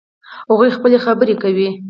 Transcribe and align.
هغوی 0.51 0.69
خپلې 0.77 0.97
خبرې 1.05 1.35
کوي 1.43 1.69